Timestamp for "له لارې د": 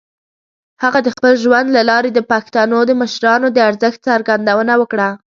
1.75-2.19